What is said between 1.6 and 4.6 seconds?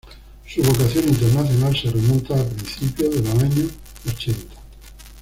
se remonta a principios de los años ochenta.